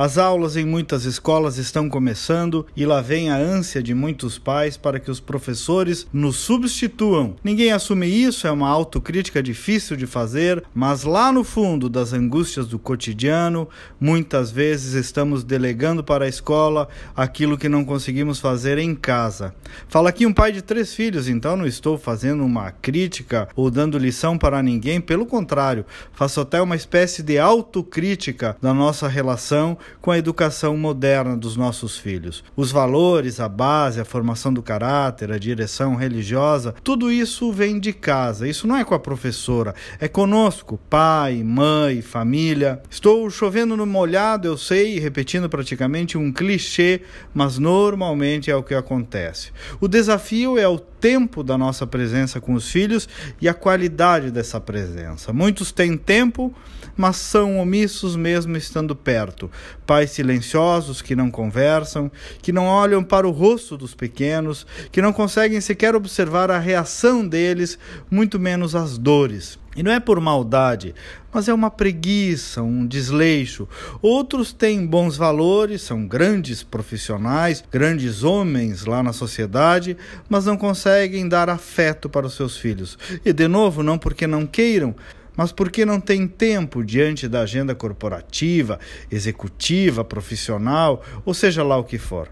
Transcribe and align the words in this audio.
As 0.00 0.16
aulas 0.16 0.56
em 0.56 0.64
muitas 0.64 1.04
escolas 1.04 1.58
estão 1.58 1.86
começando 1.86 2.66
e 2.74 2.86
lá 2.86 3.02
vem 3.02 3.28
a 3.28 3.36
ânsia 3.36 3.82
de 3.82 3.92
muitos 3.92 4.38
pais 4.38 4.74
para 4.74 4.98
que 4.98 5.10
os 5.10 5.20
professores 5.20 6.06
nos 6.10 6.36
substituam. 6.36 7.36
Ninguém 7.44 7.70
assume 7.70 8.06
isso, 8.06 8.46
é 8.46 8.50
uma 8.50 8.70
autocrítica 8.70 9.42
difícil 9.42 9.98
de 9.98 10.06
fazer, 10.06 10.64
mas 10.74 11.04
lá 11.04 11.30
no 11.30 11.44
fundo 11.44 11.86
das 11.86 12.14
angústias 12.14 12.66
do 12.66 12.78
cotidiano, 12.78 13.68
muitas 14.00 14.50
vezes 14.50 14.94
estamos 14.94 15.44
delegando 15.44 16.02
para 16.02 16.24
a 16.24 16.28
escola 16.28 16.88
aquilo 17.14 17.58
que 17.58 17.68
não 17.68 17.84
conseguimos 17.84 18.40
fazer 18.40 18.78
em 18.78 18.94
casa. 18.94 19.54
Fala 19.86 20.08
aqui 20.08 20.24
um 20.24 20.32
pai 20.32 20.50
de 20.50 20.62
três 20.62 20.94
filhos, 20.94 21.28
então 21.28 21.58
não 21.58 21.66
estou 21.66 21.98
fazendo 21.98 22.42
uma 22.42 22.70
crítica 22.70 23.50
ou 23.54 23.70
dando 23.70 23.98
lição 23.98 24.38
para 24.38 24.62
ninguém, 24.62 24.98
pelo 24.98 25.26
contrário, 25.26 25.84
faço 26.14 26.40
até 26.40 26.58
uma 26.62 26.74
espécie 26.74 27.22
de 27.22 27.38
autocrítica 27.38 28.56
da 28.62 28.72
nossa 28.72 29.06
relação 29.06 29.76
com 30.00 30.10
a 30.10 30.18
educação 30.18 30.76
moderna 30.76 31.36
dos 31.36 31.56
nossos 31.56 31.96
filhos. 31.96 32.44
Os 32.56 32.70
valores, 32.70 33.40
a 33.40 33.48
base, 33.48 34.00
a 34.00 34.04
formação 34.04 34.52
do 34.52 34.62
caráter, 34.62 35.30
a 35.30 35.38
direção 35.38 35.94
religiosa, 35.94 36.74
tudo 36.82 37.10
isso 37.10 37.52
vem 37.52 37.78
de 37.78 37.92
casa. 37.92 38.48
Isso 38.48 38.66
não 38.66 38.76
é 38.76 38.84
com 38.84 38.94
a 38.94 38.98
professora, 38.98 39.74
é 39.98 40.08
conosco, 40.08 40.78
pai, 40.88 41.42
mãe, 41.42 42.02
família. 42.02 42.82
Estou 42.90 43.28
chovendo 43.30 43.76
no 43.76 43.86
molhado, 43.86 44.48
eu 44.48 44.56
sei, 44.56 44.98
repetindo 44.98 45.48
praticamente 45.48 46.18
um 46.18 46.32
clichê, 46.32 47.02
mas 47.32 47.58
normalmente 47.58 48.50
é 48.50 48.56
o 48.56 48.62
que 48.62 48.74
acontece. 48.74 49.52
O 49.80 49.88
desafio 49.88 50.58
é 50.58 50.68
o 50.68 50.78
tempo 50.78 51.42
da 51.42 51.56
nossa 51.56 51.86
presença 51.86 52.40
com 52.40 52.52
os 52.52 52.70
filhos 52.70 53.08
e 53.40 53.48
a 53.48 53.54
qualidade 53.54 54.30
dessa 54.30 54.60
presença. 54.60 55.32
Muitos 55.32 55.72
têm 55.72 55.96
tempo, 55.96 56.54
mas 56.96 57.16
são 57.16 57.58
omissos 57.58 58.14
mesmo 58.14 58.56
estando 58.56 58.94
perto. 58.94 59.50
Pais 59.86 60.10
silenciosos 60.10 61.02
que 61.02 61.16
não 61.16 61.30
conversam, 61.30 62.10
que 62.40 62.52
não 62.52 62.66
olham 62.66 63.02
para 63.02 63.26
o 63.26 63.30
rosto 63.30 63.76
dos 63.76 63.94
pequenos, 63.94 64.66
que 64.92 65.02
não 65.02 65.12
conseguem 65.12 65.60
sequer 65.60 65.94
observar 65.94 66.50
a 66.50 66.58
reação 66.58 67.26
deles, 67.26 67.78
muito 68.10 68.38
menos 68.38 68.74
as 68.74 68.96
dores. 68.96 69.58
E 69.76 69.84
não 69.84 69.92
é 69.92 70.00
por 70.00 70.20
maldade, 70.20 70.94
mas 71.32 71.48
é 71.48 71.54
uma 71.54 71.70
preguiça, 71.70 72.60
um 72.60 72.84
desleixo. 72.84 73.68
Outros 74.02 74.52
têm 74.52 74.84
bons 74.84 75.16
valores, 75.16 75.82
são 75.82 76.06
grandes 76.06 76.64
profissionais, 76.64 77.62
grandes 77.70 78.24
homens 78.24 78.84
lá 78.84 79.00
na 79.00 79.12
sociedade, 79.12 79.96
mas 80.28 80.46
não 80.46 80.56
conseguem 80.56 81.28
dar 81.28 81.48
afeto 81.48 82.08
para 82.08 82.26
os 82.26 82.34
seus 82.34 82.56
filhos. 82.56 82.98
E 83.24 83.32
de 83.32 83.46
novo, 83.46 83.82
não 83.82 83.96
porque 83.96 84.26
não 84.26 84.44
queiram, 84.44 84.94
mas 85.36 85.52
porque 85.52 85.84
não 85.84 86.00
têm 86.00 86.26
tempo 86.26 86.84
diante 86.84 87.28
da 87.28 87.42
agenda 87.42 87.74
corporativa, 87.74 88.78
executiva, 89.10 90.04
profissional, 90.04 91.02
ou 91.24 91.34
seja 91.34 91.62
lá 91.62 91.76
o 91.76 91.84
que 91.84 91.98
for. 91.98 92.30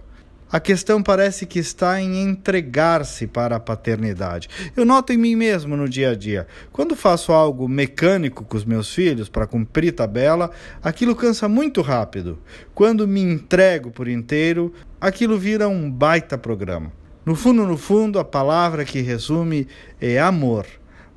A 0.51 0.59
questão 0.59 1.03
parece 1.03 1.45
que 1.45 1.59
está 1.59 2.01
em 2.01 2.23
entregar-se 2.23 3.27
para 3.27 3.57
a 3.57 3.61
paternidade. 3.61 4.49
Eu 4.75 4.87
noto 4.87 5.13
em 5.13 5.19
mim 5.19 5.37
mesmo 5.37 5.77
no 5.77 5.87
dia 5.87 6.13
a 6.13 6.15
dia. 6.15 6.47
Quando 6.73 6.97
faço 6.97 7.33
algo 7.33 7.69
mecânico 7.69 8.43
com 8.43 8.57
os 8.57 8.65
meus 8.65 8.95
filhos 8.95 9.29
para 9.29 9.47
cumprir 9.47 9.93
tabela, 9.93 10.51
aquilo 10.83 11.15
cansa 11.15 11.51
muito 11.51 11.83
rápido. 11.83 12.39
Quando 12.75 13.07
me 13.07 13.21
entrego 13.21 13.91
por 13.91 14.09
inteiro, 14.09 14.73
aquilo 14.99 15.39
vira 15.39 15.69
um 15.69 15.91
baita 15.91 16.39
programa. 16.39 16.91
No 17.27 17.35
fundo, 17.35 17.67
no 17.67 17.77
fundo, 17.77 18.19
a 18.19 18.25
palavra 18.25 18.87
que 18.87 19.03
resume 19.03 19.69
é 20.01 20.19
amor. 20.19 20.65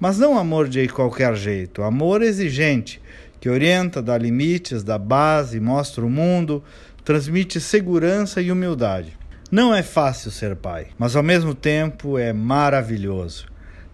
Mas 0.01 0.17
não 0.17 0.35
amor 0.35 0.67
de 0.67 0.87
qualquer 0.87 1.35
jeito, 1.35 1.83
amor 1.83 2.23
exigente, 2.23 2.99
que 3.39 3.47
orienta, 3.47 4.01
dá 4.01 4.17
limites, 4.17 4.81
dá 4.81 4.97
base, 4.97 5.59
mostra 5.59 6.03
o 6.03 6.09
mundo, 6.09 6.63
transmite 7.05 7.61
segurança 7.61 8.41
e 8.41 8.51
humildade. 8.51 9.15
Não 9.51 9.71
é 9.71 9.83
fácil 9.83 10.31
ser 10.31 10.55
pai, 10.55 10.87
mas 10.97 11.15
ao 11.15 11.21
mesmo 11.21 11.53
tempo 11.53 12.17
é 12.17 12.33
maravilhoso. 12.33 13.45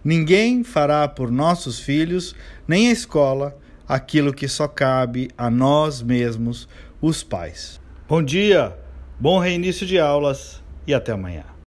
Ninguém 0.02 0.64
fará 0.64 1.06
por 1.06 1.30
nossos 1.30 1.78
filhos, 1.78 2.34
nem 2.66 2.88
a 2.88 2.92
escola, 2.92 3.54
aquilo 3.86 4.32
que 4.32 4.48
só 4.48 4.66
cabe 4.66 5.28
a 5.36 5.50
nós 5.50 6.00
mesmos, 6.00 6.66
os 7.02 7.22
pais. 7.22 7.78
Bom 8.08 8.22
dia, 8.22 8.74
bom 9.20 9.38
reinício 9.38 9.86
de 9.86 9.98
aulas 9.98 10.62
e 10.86 10.94
até 10.94 11.12
amanhã. 11.12 11.48